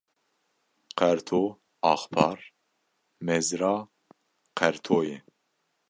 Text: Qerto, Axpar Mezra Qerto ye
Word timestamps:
Qerto, 0.99 1.41
Axpar 1.91 2.37
Mezra 3.27 3.73
Qerto 4.57 4.97
ye 5.07 5.17